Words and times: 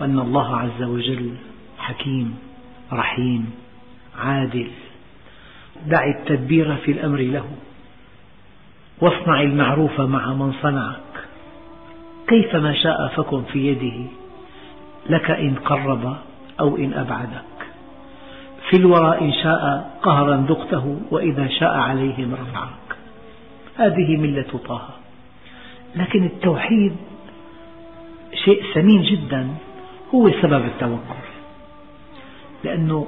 وأن 0.00 0.18
الله 0.18 0.56
عز 0.56 0.82
وجل 0.82 1.34
حكيم 1.78 2.38
رحيم 2.92 3.50
عادل. 4.18 4.70
دع 5.86 6.04
التدبير 6.04 6.76
في 6.76 6.92
الأمر 6.92 7.18
له. 7.18 7.44
واصنع 9.00 9.42
المعروف 9.42 10.00
مع 10.00 10.34
من 10.34 10.52
صنعك. 10.62 10.98
كيفما 12.28 12.74
شاء 12.74 13.08
فكن 13.16 13.42
في 13.42 13.66
يده. 13.66 14.10
لك 15.10 15.30
إن 15.30 15.54
قرب 15.54 16.16
أو 16.60 16.76
إن 16.76 16.94
أبعدك. 16.94 17.44
في 18.70 18.76
الورى 18.76 19.20
إن 19.20 19.32
شاء 19.32 19.90
قهرا 20.02 20.36
ذقته 20.48 21.00
وإذا 21.10 21.48
شاء 21.48 21.76
عليهم 21.76 22.34
رفعك. 22.34 22.96
هذه 23.76 24.16
ملة 24.16 24.60
طه. 24.68 24.88
لكن 25.96 26.24
التوحيد 26.24 26.96
شيء 28.44 28.62
ثمين 28.74 29.02
جدا. 29.02 29.48
هو 30.14 30.30
سبب 30.42 30.64
التوكل 30.64 31.24
لأنه 32.64 33.06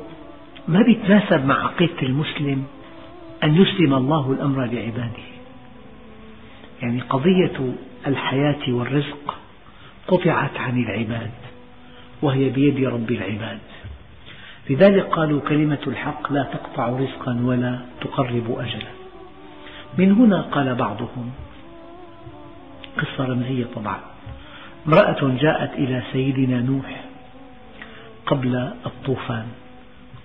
ما 0.68 0.80
يتناسب 0.80 1.44
مع 1.44 1.64
عقيدة 1.64 2.02
المسلم 2.02 2.66
أن 3.44 3.54
يسلم 3.54 3.94
الله 3.94 4.32
الأمر 4.32 4.64
لعباده 4.64 5.26
يعني 6.82 7.00
قضية 7.00 7.74
الحياة 8.06 8.68
والرزق 8.68 9.34
قطعت 10.08 10.56
عن 10.56 10.82
العباد 10.82 11.30
وهي 12.22 12.48
بيد 12.48 12.84
رب 12.84 13.10
العباد. 13.10 13.58
لذلك 14.70 15.04
قالوا 15.04 15.40
كلمة 15.40 15.78
الحق 15.86 16.32
لا 16.32 16.42
تقطع 16.42 16.88
رزقا 16.88 17.40
ولا 17.44 17.80
تقرب 18.00 18.58
أجلا. 18.58 18.90
من 19.98 20.12
هنا 20.12 20.42
قال 20.42 20.74
بعضهم 20.74 21.30
قصة 22.98 23.24
رمزية 23.24 23.66
طبعا. 23.74 24.00
امرأة 24.88 25.36
جاءت 25.40 25.72
إلى 25.72 26.02
سيدنا 26.12 26.60
نوح 26.60 27.04
قبل 28.26 28.70
الطوفان. 28.86 29.46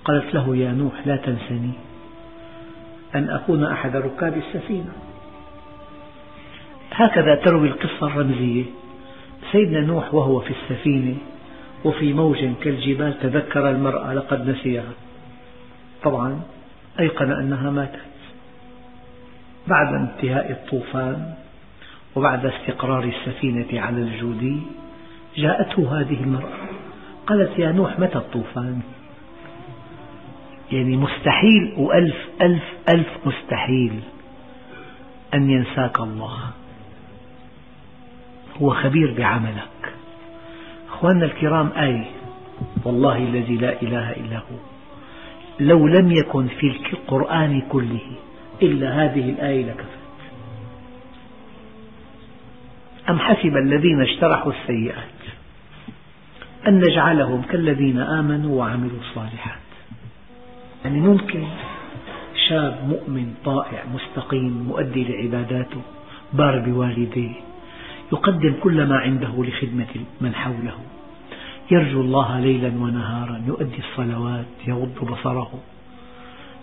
قالت 0.05 0.33
له 0.33 0.55
يا 0.55 0.71
نوح 0.71 1.07
لا 1.07 1.15
تنسني 1.15 1.71
أن 3.15 3.29
أكون 3.29 3.63
أحد 3.63 3.95
ركاب 3.95 4.37
السفينة. 4.37 4.93
هكذا 6.91 7.35
تروي 7.35 7.67
القصة 7.67 8.07
الرمزية. 8.07 8.63
سيدنا 9.51 9.81
نوح 9.81 10.13
وهو 10.13 10.39
في 10.39 10.53
السفينة 10.53 11.15
وفي 11.85 12.13
موج 12.13 12.45
كالجبال 12.63 13.19
تذكر 13.19 13.69
المرأة 13.69 14.13
لقد 14.13 14.49
نسيها. 14.49 14.91
طبعا 16.03 16.41
أيقن 16.99 17.31
أنها 17.31 17.69
ماتت. 17.69 18.11
بعد 19.67 19.93
انتهاء 19.93 20.51
الطوفان 20.51 21.33
وبعد 22.15 22.45
استقرار 22.45 23.03
السفينة 23.03 23.81
على 23.81 24.01
الجودي 24.01 24.59
جاءته 25.37 25.99
هذه 25.99 26.23
المرأة. 26.23 26.57
قالت 27.27 27.59
يا 27.59 27.71
نوح 27.71 27.99
متى 27.99 28.17
الطوفان؟ 28.17 28.81
يعني 30.71 30.97
مستحيل 30.97 31.73
وألف 31.77 32.15
ألف 32.41 32.63
ألف 32.89 33.07
مستحيل 33.25 33.99
أن 35.33 35.49
ينساك 35.49 35.99
الله. 35.99 36.37
هو 38.61 38.69
خبير 38.69 39.13
بعملك. 39.17 39.93
أخواننا 40.89 41.25
الكرام 41.25 41.69
آية 41.77 42.05
والله 42.85 43.17
الذي 43.17 43.55
لا 43.55 43.81
إله 43.81 44.11
إلا 44.11 44.37
هو. 44.37 44.57
لو 45.59 45.87
لم 45.87 46.11
يكن 46.11 46.47
في 46.47 46.67
القرآن 46.93 47.61
كله 47.61 48.01
إلا 48.61 49.05
هذه 49.05 49.29
الآية 49.29 49.65
لكفت 49.65 50.00
أم 53.11 53.19
حسب 53.19 53.57
الذين 53.57 54.01
اشترحوا 54.01 54.51
السيئات 54.51 55.19
أن 56.67 56.79
نجعلهم 56.79 57.41
كالذين 57.41 57.99
آمنوا 57.99 58.59
وعملوا 58.59 58.99
الصالحات. 58.99 59.59
يعني 60.85 60.99
ممكن 60.99 61.43
شاب 62.49 62.79
مؤمن 62.87 63.33
طائع 63.45 63.83
مستقيم 63.93 64.63
مؤدي 64.67 65.03
لعباداته 65.03 65.81
بار 66.33 66.59
بوالديه 66.59 67.33
يقدم 68.13 68.53
كل 68.63 68.85
ما 68.87 68.97
عنده 68.97 69.43
لخدمة 69.43 69.95
من 70.21 70.35
حوله. 70.35 70.77
يرجو 71.71 72.01
الله 72.01 72.39
ليلا 72.39 72.67
ونهارا 72.67 73.41
يؤدي 73.47 73.79
الصلوات 73.79 74.45
يغض 74.67 75.11
بصره. 75.11 75.51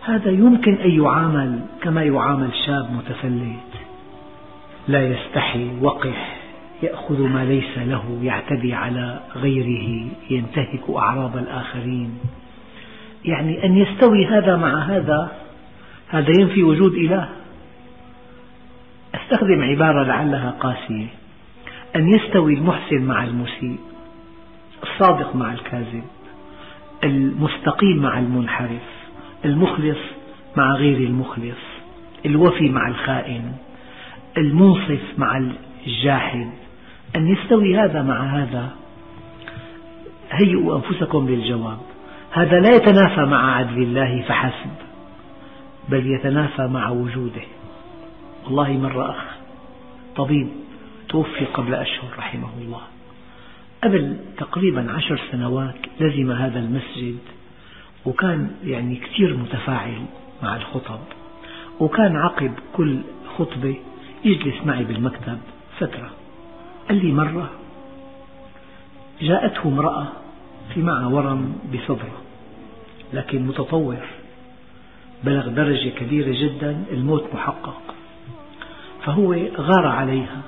هذا 0.05 0.31
يمكن 0.31 0.75
أن 0.75 0.91
يعامل 0.91 1.61
كما 1.83 2.03
يعامل 2.03 2.51
شاب 2.67 2.93
متفلت 2.93 3.73
لا 4.89 5.09
يستحي 5.09 5.71
وقح 5.81 6.38
يأخذ 6.83 7.23
ما 7.23 7.45
ليس 7.45 7.79
له 7.79 8.19
يعتدي 8.23 8.75
على 8.75 9.21
غيره 9.37 10.07
ينتهك 10.31 10.91
أعراض 10.97 11.37
الآخرين. 11.37 12.19
يعني 13.25 13.65
أن 13.65 13.77
يستوي 13.77 14.27
هذا 14.27 14.57
مع 14.57 14.83
هذا 14.83 15.33
هذا 16.09 16.41
ينفي 16.41 16.63
وجود 16.63 16.95
إله. 16.95 17.29
أستخدم 19.15 19.63
عبارة 19.63 20.03
لعلها 20.03 20.51
قاسية. 20.51 21.07
أن 21.97 22.09
يستوي 22.09 22.55
المحسن 22.55 23.03
مع 23.03 23.25
المسيء 23.25 23.79
الصادق 24.83 25.37
مع 25.37 25.53
الكاذب 25.53 26.05
المستقيم 27.05 27.97
مع 27.97 28.19
المنحرف 28.19 28.83
المخلص 29.45 29.99
مع 30.57 30.75
غير 30.75 30.97
المخلص 30.97 31.59
الوفي 32.27 32.69
مع 32.69 32.89
الخائن 32.89 33.53
المنصف 34.37 35.01
مع 35.19 35.51
الجاحد. 35.87 36.51
أن 37.17 37.29
يستوي 37.29 37.79
هذا 37.79 38.03
مع 38.03 38.23
هذا. 38.23 38.71
هيئوا 40.31 40.77
أنفسكم 40.77 41.29
للجواب 41.29 41.79
هذا 42.33 42.61
لا 42.61 42.77
يتنافى 42.77 43.21
مع 43.21 43.57
عدل 43.57 43.83
الله 43.83 44.23
فحسب 44.23 44.71
بل 45.89 46.07
يتنافى 46.07 46.63
مع 46.63 46.91
وجوده. 46.91 47.43
والله 48.45 48.73
مرة 48.73 49.11
أخ 49.11 49.25
طبيب 50.17 50.49
توفي 51.09 51.45
قبل 51.45 51.75
أشهر 51.75 52.09
رحمه 52.19 52.49
الله. 52.61 52.81
قبل 53.85 54.17
تقريبا 54.37 54.93
عشر 54.93 55.21
سنوات 55.33 55.77
لزم 56.01 56.31
هذا 56.31 56.59
المسجد 56.59 57.19
وكان 58.07 58.51
يعني 58.65 58.97
كثير 58.97 59.37
متفاعل 59.37 60.03
مع 60.43 60.57
الخطب 60.57 61.01
وكان 61.81 62.17
عقب 62.17 62.53
كل 62.73 62.99
خطبة 63.39 63.77
يجلس 64.25 64.67
معي 64.67 64.85
بالمكتب 64.85 65.39
فترة. 65.79 66.11
قال 66.89 67.07
لي 67.07 67.13
مرة 67.13 67.51
جاءته 69.21 69.69
امرأة 69.69 70.07
في 70.75 70.83
معها 70.83 71.07
ورم 71.07 71.59
بصدره 71.75 72.23
لكن 73.13 73.47
متطور 73.47 73.97
بلغ 75.25 75.49
درجة 75.49 75.89
كبيرة 75.89 76.33
جدا 76.43 76.85
الموت 76.91 77.25
محقق. 77.35 77.95
فهو 79.05 79.35
غار 79.57 79.87
عليها 79.87 80.41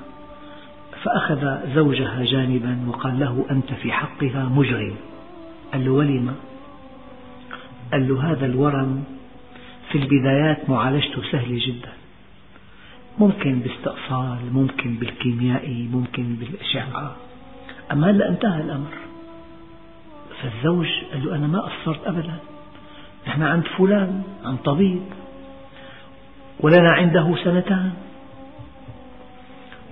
فأخذ 1.03 1.73
زوجها 1.75 2.23
جانبا 2.23 2.85
وقال 2.87 3.19
له 3.19 3.45
أنت 3.51 3.73
في 3.73 3.91
حقها 3.91 4.45
مجرم. 4.45 4.95
قال 5.73 5.85
له 5.85 5.91
ولم 5.91 6.35
قال 7.91 8.07
له 8.07 8.31
هذا 8.31 8.45
الورم 8.45 9.03
في 9.91 9.97
البدايات 9.97 10.69
معالجته 10.69 11.21
سهلة 11.31 11.59
جدا. 11.67 11.90
ممكن 13.19 13.59
باستئصال 13.59 14.53
ممكن 14.53 14.95
بالكيميائي 14.95 15.87
ممكن 15.91 16.35
بالأشعة. 16.35 17.15
أما 17.91 18.09
هلأ 18.09 18.29
انتهى 18.29 18.61
الأمر. 18.61 18.93
فالزوج 20.41 20.87
قال 21.11 21.25
له 21.25 21.35
أنا 21.35 21.47
ما 21.47 21.59
قصرت 21.59 22.07
أبدا. 22.07 22.37
نحن 23.27 23.43
عند 23.43 23.63
فلان 23.77 24.23
عند 24.45 24.57
طبيب. 24.57 25.01
ولنا 26.59 26.91
عنده 26.91 27.35
سنتان. 27.43 27.91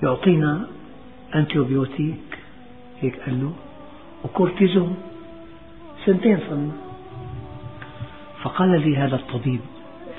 يعطينا 0.04 0.68
antibiotic 1.36 2.40
هيك 3.02 3.20
قال 3.20 3.42
له. 3.42 3.54
وكورتيزون. 4.24 4.98
سنتين 6.06 6.40
صرنا. 6.50 6.72
فقال 8.42 8.90
لي 8.90 8.98
هذا 8.98 9.16
الطبيب 9.16 9.60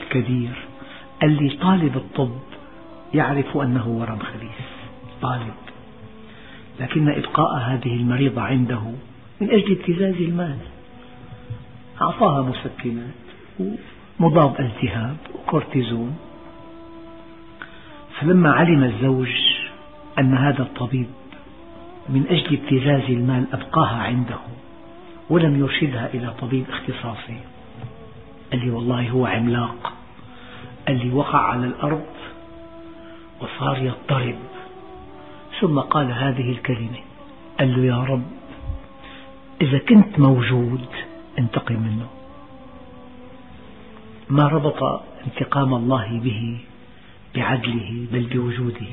الكبير 0.03 0.55
قال 1.23 1.43
لي 1.43 1.57
طالب 1.57 1.97
الطب 1.97 2.39
يعرف 3.15 3.57
أنه 3.57 3.89
ورم 3.89 4.19
خبيث 4.19 4.61
طالب. 5.23 5.55
لكن 6.81 7.09
إبقاء 7.09 7.59
هذه 7.59 7.97
المريضة 7.97 8.43
عنده 8.43 8.83
من 9.41 9.51
أجل 9.51 9.79
ابتزاز 9.79 10.15
المال. 10.15 10.57
أعطاها 12.03 12.43
مسكنات 12.43 13.15
ومضاد 14.21 14.61
التهاب 14.61 15.17
وكورتيزون. 15.35 16.19
فلما 18.21 18.53
علم 18.53 18.85
الزوج 18.85 19.31
أن 20.19 20.35
هذا 20.35 20.63
الطبيب 20.63 21.07
من 22.09 22.27
أجل 22.27 22.59
ابتزاز 22.59 23.11
المال 23.11 23.47
أبقاها 23.53 24.03
عنده 24.03 24.39
ولم 25.31 25.61
يرشدها 25.61 26.15
إلى 26.15 26.35
طبيب 26.41 26.65
اختصاصي. 26.71 27.41
قال 28.53 28.65
لي 28.65 28.71
والله 28.71 29.11
هو 29.11 29.27
عملاق. 29.27 29.93
قال 30.89 31.07
لي 31.07 31.13
وقع 31.13 31.39
على 31.39 31.67
الأرض 31.67 32.05
وصار 33.41 33.79
يضطرب. 33.79 34.39
ثم 35.61 35.81
قال 35.81 36.13
هذه 36.13 36.51
الكلمة 36.51 36.99
قال 37.59 37.77
له 37.77 37.85
يا 37.85 38.05
رب 38.05 38.23
إذا 39.61 39.79
كنت 39.79 40.19
موجود 40.19 40.87
انتقم 41.39 41.75
منه. 41.75 42.09
ما 44.31 44.49
ربط 44.49 45.03
انتقام 45.27 45.75
الله 45.75 46.21
به 46.21 46.59
بعدله 47.35 48.07
بل 48.13 48.27
بوجوده. 48.27 48.87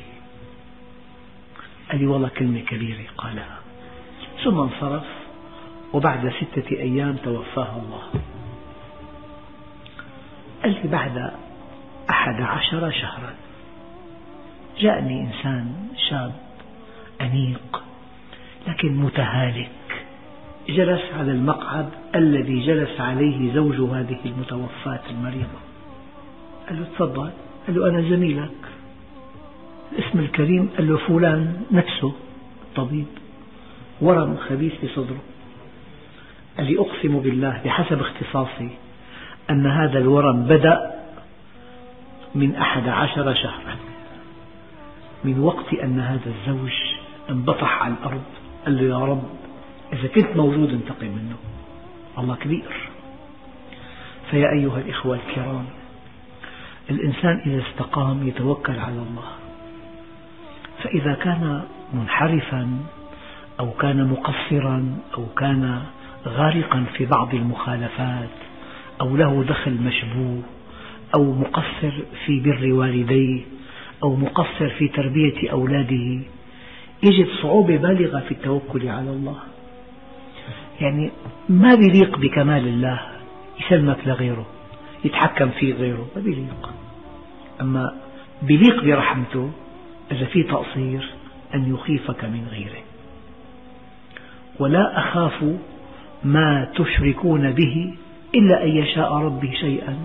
قال 1.92 2.00
لي 2.00 2.08
والله 2.08 2.28
كلمة 2.28 2.60
كبيرة 2.60 3.06
قالها. 3.18 3.60
ثم 4.44 4.60
انصرف 4.60 5.06
وبعد 5.94 6.30
ستة 6.30 6.72
أيام 6.72 7.16
توفاه 7.16 7.78
الله. 7.78 8.22
قال 10.64 10.72
لي 10.72 10.90
بعد 10.90 11.32
أحد 12.10 12.42
عشر 12.42 12.92
شهرا 12.92 13.34
جاءني 14.80 15.22
إنسان 15.22 15.74
شاب 16.10 16.32
أنيق 17.22 17.84
لكن 18.68 18.98
متهالك. 18.98 19.70
جلس 20.70 21.02
على 21.20 21.32
المقعد 21.32 21.90
الذي 22.16 22.66
جلس 22.66 23.02
عليه 23.02 23.54
زوج 23.54 23.76
هذه 23.76 24.20
المتوفاة 24.26 25.00
المريضة. 25.10 25.60
قال 26.70 26.80
له 26.80 26.86
تفضل. 26.96 27.30
قال 27.68 27.76
له 27.76 27.90
أنا 27.90 28.02
زميلك. 28.02 28.52
الاسم 29.92 30.20
الكريم 30.20 30.70
قال 30.78 30.88
له 30.88 30.98
فلان 30.98 31.62
نفسه 31.72 32.14
الطبيب 32.62 33.06
ورم 34.02 34.38
خبيث 34.38 34.74
في 34.82 34.88
صدره. 34.88 35.22
قال 36.58 36.66
لي 36.66 36.80
أقسم 36.80 37.20
بالله 37.20 37.62
بحسب 37.66 38.00
اختصاصي 38.00 38.70
أن 39.50 39.66
هذا 39.66 40.00
الورم 40.00 40.44
بدأ 40.44 40.92
من 42.36 42.56
أحد 42.56 42.88
عشر 42.88 43.34
شهرا. 43.34 43.87
من 45.24 45.40
وقت 45.40 45.74
أن 45.74 46.00
هذا 46.00 46.32
الزوج 46.40 46.72
انبطح 47.30 47.84
على 47.84 47.94
الأرض 47.94 48.24
قال 48.66 48.78
له 48.78 48.84
يا 48.84 49.06
رب 49.06 49.24
إذا 49.94 50.08
كنت 50.08 50.36
موجود 50.36 50.70
انتقم 50.70 51.08
منه. 51.08 51.36
الله 52.18 52.36
كبير. 52.36 52.90
فيا 54.32 54.52
أيها 54.52 54.80
الإخوة 54.80 55.16
الكرام 55.16 55.66
الإنسان 56.90 57.42
إذا 57.46 57.62
استقام 57.70 58.28
يتوكل 58.28 58.80
على 58.80 58.96
الله. 59.10 59.30
فإذا 60.84 61.14
كان 61.14 61.64
منحرفا 61.94 62.80
أو 63.60 63.72
كان 63.72 64.08
مقصرا 64.08 64.98
أو 65.18 65.26
كان 65.26 65.82
غارقا 66.28 66.86
في 66.94 67.06
بعض 67.06 67.36
المخالفات 67.36 68.30
أو 69.02 69.18
له 69.18 69.44
دخل 69.44 69.72
مشبوه 69.72 70.42
أو 71.16 71.34
مقصر 71.34 71.92
في 72.26 72.40
بر 72.40 72.74
والديه 72.74 73.57
أو 74.04 74.16
مقصر 74.16 74.70
في 74.70 74.88
تربية 74.88 75.52
أولاده. 75.52 76.20
يجد 77.04 77.28
صعوبة 77.42 77.78
بالغة 77.78 78.20
في 78.20 78.32
التوكل 78.32 78.88
على 78.88 79.10
الله. 79.10 79.38
يعني 80.82 81.12
ما 81.50 81.76
بيليق 81.76 82.18
بكمال 82.18 82.68
الله 82.68 83.02
يسلمك 83.60 83.98
لغيره 84.06 84.46
يتحكم 85.06 85.50
فيه 85.50 85.74
غيره 85.74 86.08
ما 86.16 86.22
بيليق. 86.22 86.74
أما 87.62 87.96
بيليق 88.42 88.84
برحمته 88.84 89.52
إذا 90.12 90.26
في 90.26 90.44
تقصير 90.44 91.10
أن 91.56 91.74
يخيفك 91.74 92.26
من 92.26 92.48
غيره. 92.52 92.84
ولا 94.60 95.00
أخاف 95.00 95.44
ما 96.24 96.72
تشركون 96.76 97.52
به 97.52 97.94
إلا 98.36 98.64
أن 98.64 98.70
يشاء 98.70 99.14
ربي 99.14 99.56
شيئا 99.56 99.98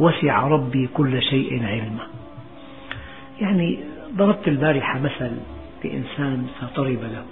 وسع 0.00 0.48
ربي 0.48 0.86
كل 0.94 1.22
شيء 1.22 1.64
علما. 1.66 2.06
يعني 3.44 3.78
ضربت 4.16 4.48
البارحة 4.48 4.98
مثل 4.98 5.30
بإنسان 5.82 6.46
فطرب 6.60 6.98
له. 7.02 7.24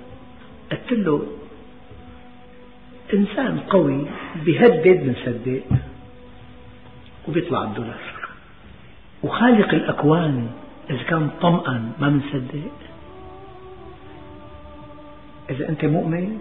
قلت 0.70 0.92
له 0.92 1.26
إنسان 3.14 3.58
قوي 3.58 4.06
بيهدد 4.44 4.86
بنصدق 4.86 5.62
وبيطلع 7.28 7.62
الدولار. 7.64 8.12
وخالق 9.22 9.74
الأكوان 9.74 10.50
إذا 10.90 11.02
كان 11.02 11.30
طمأن 11.40 11.92
ما 12.00 12.08
بنصدق 12.08 12.70
إذا 15.50 15.68
أنت 15.68 15.84
مؤمن 15.84 16.38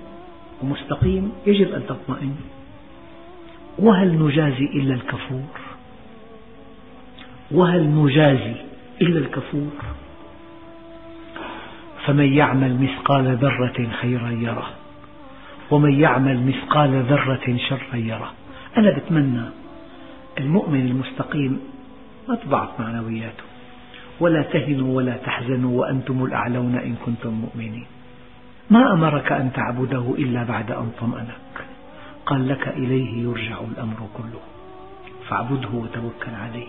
ومستقيم 0.63 1.31
يجب 1.45 1.73
أن 1.73 1.83
تطمئن. 1.87 2.35
وهل 3.79 4.23
نجازي 4.23 4.65
إلا 4.65 4.93
الكفور؟ 4.93 5.59
وهل 7.51 7.87
نجازي 7.89 8.70
إلا 9.01 9.19
الكفور. 9.19 9.71
فمن 12.05 12.33
يعمل 12.33 12.81
مثقال 12.81 13.37
ذرة 13.37 13.87
خيرا 14.01 14.29
يره 14.29 14.69
ومن 15.71 15.99
يعمل 15.99 16.47
مثقال 16.47 17.03
ذرة 17.03 17.57
شرا 17.69 17.95
يره. 17.95 18.31
أنا 18.77 18.97
بتمنى 18.97 19.43
المؤمن 20.39 20.81
المستقيم 20.81 21.59
ما 22.29 22.35
تضعف 22.35 22.79
معنوياته 22.79 23.43
ولا 24.19 24.41
تهنوا 24.41 24.95
ولا 24.97 25.17
تحزنوا 25.17 25.79
وأنتم 25.79 26.25
الأعلون 26.25 26.75
إن 26.75 26.95
كنتم 27.05 27.29
مؤمنين. 27.29 27.85
ما 28.69 28.93
أمرك 28.93 29.31
أن 29.31 29.51
تعبده 29.53 30.15
إلا 30.17 30.43
بعد 30.43 30.71
أن 30.71 30.91
طمأنك. 30.99 31.65
قال 32.25 32.47
لك 32.47 32.67
إليه 32.67 33.23
يرجع 33.23 33.57
الأمر 33.71 34.07
كله. 34.17 34.41
فاعبده 35.27 35.69
وتوكل 35.69 36.35
عليه. 36.43 36.67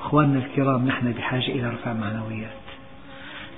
أخواننا 0.00 0.38
الكرام 0.38 0.86
نحن 0.86 1.12
بحاجة 1.12 1.48
إلى 1.48 1.70
رفع 1.70 1.92
معنويات. 1.92 2.60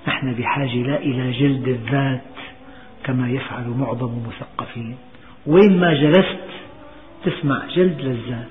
نحن 0.09 0.33
بحاجة 0.33 0.75
لا 0.75 0.97
إلى 0.97 1.33
جلد 1.33 1.69
الذات 1.69 2.23
كما 3.05 3.31
يفعل 3.31 3.69
معظم 3.69 4.09
المثقفين. 4.09 4.97
وين 5.47 5.81
ما 5.81 5.95
جلست 5.95 6.49
تسمع 7.25 7.67
جلد 7.67 8.01
للذات. 8.01 8.49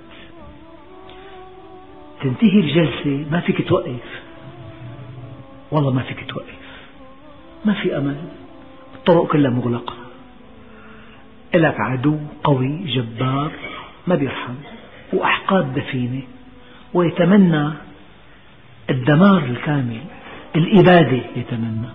تنتهي 2.21 2.59
الجلسة 2.59 3.31
ما 3.31 3.39
فيك 3.39 3.67
توقف. 3.67 4.21
والله 5.71 5.91
ما 5.91 6.01
فيك 6.01 6.25
توقف. 6.29 6.61
ما 7.65 7.73
في 7.73 7.97
أمل. 7.97 8.15
الطرق 8.95 9.27
كلها 9.27 9.51
مغلقة. 9.51 9.94
لك 11.53 11.79
عدو 11.79 12.17
قوي 12.44 12.77
جبار 12.77 13.51
ما 14.07 14.15
بيرحم. 14.15 14.55
وأحقاد 15.13 15.73
دفينة. 15.73 16.21
ويتمنى 16.93 17.69
الدمار 18.89 19.43
الكامل 19.43 20.01
الإبادة 20.55 21.21
يتمنى. 21.35 21.88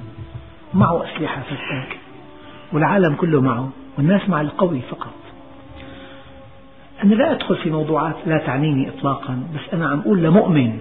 معه 0.75 1.05
أسلحة 1.05 1.43
فتاكة 1.43 1.97
والعالم 2.73 3.15
كله 3.15 3.41
معه 3.41 3.71
والناس 3.99 4.29
مع 4.29 4.41
القوي 4.41 4.81
فقط. 4.81 5.15
أنا 7.05 7.15
لا 7.15 7.33
أدخل 7.33 7.57
في 7.57 7.71
موضوعات 7.71 8.17
لا 8.27 8.39
تعنيني 8.39 8.89
إطلاقا 8.89 9.43
بس 9.55 9.75
أنا 9.75 9.89
عم 9.89 10.01
أقول 10.01 10.23
لمؤمن 10.23 10.81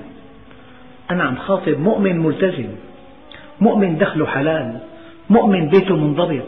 أنا 1.11 1.23
عم 1.23 1.35
خاطب 1.35 1.79
مؤمن 1.79 2.19
ملتزم 2.19 2.69
مؤمن 3.61 3.97
دخله 3.97 4.25
حلال 4.25 4.79
مؤمن 5.29 5.69
بيته 5.69 5.95
منضبط 5.95 6.47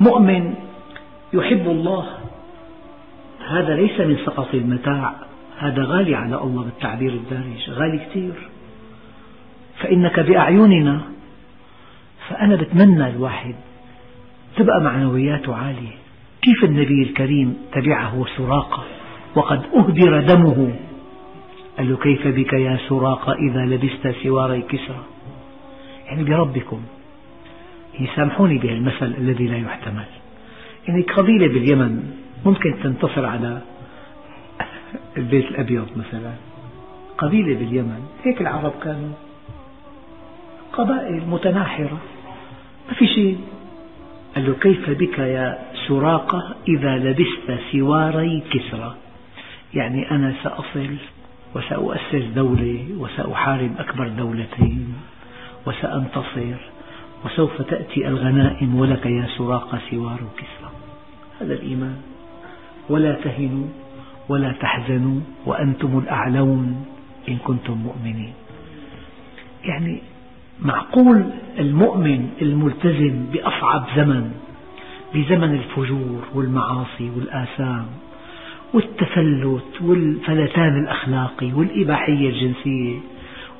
مؤمن 0.00 0.54
يحب 1.32 1.66
الله. 1.66 2.06
هذا 3.48 3.74
ليس 3.74 4.00
من 4.00 4.16
سقط 4.26 4.54
المتاع. 4.54 5.14
هذا 5.58 5.84
غالي 5.84 6.14
على 6.14 6.42
الله 6.42 6.64
بالتعبير 6.64 7.12
الدارج 7.12 7.70
غالي 7.70 7.98
كثير. 7.98 8.34
فإنك 9.80 10.20
بأعيننا 10.20 11.00
فأنا 12.28 12.56
بتمنى 12.56 13.08
الواحد 13.10 13.54
تبقى 14.56 14.80
معنوياته 14.80 15.54
عالية. 15.54 15.96
كيف 16.42 16.64
النبي 16.64 17.02
الكريم 17.02 17.56
تبعه 17.72 18.24
سراقة؟ 18.36 18.84
وقد 19.34 19.62
أهدر 19.74 20.20
دمه. 20.20 20.76
قال 21.78 21.90
له 21.90 21.96
كيف 21.96 22.26
بك 22.26 22.52
يا 22.52 22.78
سراقة 22.88 23.32
إذا 23.32 23.60
لبست 23.60 24.14
سواري 24.22 24.62
كسرى 24.62 25.04
يعني 26.06 26.24
بربكم. 26.24 26.80
يسامحوني 28.00 28.58
بهالمثل 28.58 29.14
الذي 29.18 29.46
لا 29.46 29.56
يحتمل. 29.56 30.04
يعني 30.88 31.02
قبيلة 31.02 31.46
باليمن 31.46 32.12
ممكن 32.46 32.74
تنتصر 32.82 33.26
على 33.26 33.62
البيت 35.16 35.44
الأبيض 35.44 35.86
مثلا 35.96 36.32
قبيلة 37.18 37.58
باليمن 37.58 38.00
هيك 38.24 38.40
العرب 38.40 38.72
كانوا 38.82 39.12
قبائل 40.72 41.22
متناحرة. 41.28 41.98
ما 42.88 42.94
في 42.94 43.06
شيء. 43.06 43.38
قال 44.34 44.46
له 44.46 44.54
كيف 44.54 44.90
بك 44.90 45.18
يا 45.18 45.58
سراقة 45.88 46.54
إذا 46.68 46.96
لبست 46.96 47.60
سواري 47.72 48.42
كسرى؟ 48.50 48.94
يعني 49.74 50.10
أنا 50.10 50.34
سأصل 50.42 50.96
وسأؤسس 51.54 52.24
دولة 52.34 52.86
وسأحارب 52.98 53.70
أكبر 53.78 54.08
دولتين 54.08 54.94
وسأنتصر 55.66 56.56
وسوف 57.24 57.62
تأتي 57.62 58.08
الغنائم 58.08 58.76
ولك 58.76 59.06
يا 59.06 59.28
سراقة 59.38 59.78
سوار 59.90 60.20
كسرى. 60.36 60.70
هذا 61.40 61.54
الإيمان. 61.54 61.96
ولا 62.88 63.12
تهنوا. 63.12 63.85
ولا 64.28 64.52
تحزنوا 64.52 65.20
وأنتم 65.46 65.98
الأعلون 65.98 66.84
إن 67.28 67.36
كنتم 67.36 67.72
مؤمنين. 67.72 68.32
يعني 69.64 70.02
معقول 70.60 71.24
المؤمن 71.58 72.28
الملتزم 72.42 73.24
بأصعب 73.32 73.86
زمن 73.96 74.32
بزمن 75.14 75.54
الفجور 75.54 76.24
والمعاصي 76.34 77.10
والآثام 77.16 77.86
والتفلت 78.74 79.82
والفلتان 79.82 80.82
الأخلاقي 80.82 81.52
والإباحية 81.52 82.28
الجنسية. 82.28 82.96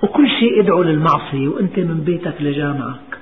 وكل 0.02 0.28
شيء 0.28 0.60
يدعو 0.60 0.82
للمعصية 0.82 1.48
وأنت 1.48 1.78
من 1.78 2.00
بيتك 2.06 2.34
لجامعك. 2.40 3.18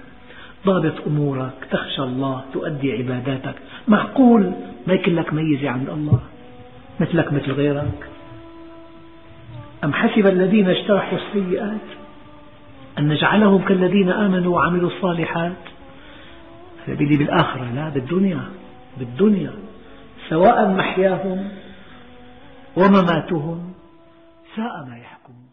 ضابط 0.67 0.95
أمورك 1.07 1.55
تخشى 1.71 2.03
الله 2.03 2.45
تؤدي 2.53 2.93
عباداتك. 2.93 3.55
معقول 3.89 4.53
ما 4.87 4.95
يكون 4.95 5.15
لك 5.15 5.35
ميزة 5.35 5.71
عند 5.71 5.89
الله؟ 5.89 6.21
مثلك 7.01 7.33
مثل 7.33 7.53
غيرك. 7.53 8.09
أم 9.85 9.93
حسب 9.93 10.27
الذين 10.27 10.69
اجترحوا 10.69 11.19
السيئات 11.19 11.87
أن 12.99 13.09
نجعلهم 13.09 13.65
كالذين 13.65 14.11
آمنوا 14.11 14.55
وعملوا 14.55 14.91
الصالحات؟ 14.91 15.53
هذا 16.87 16.95
بالآخرة. 16.95 17.71
لا 17.75 17.89
بالدنيا 17.89 18.43
بالدنيا. 18.99 19.53
سواء 20.29 20.69
محياهم 20.69 21.49
ومماتهم 22.77 23.73
ساء 24.57 24.87
ما 24.89 24.97
يحكمون. 24.97 25.44